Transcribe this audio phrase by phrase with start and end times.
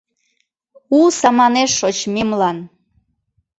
[0.99, 2.57] У саманеш шочмемлан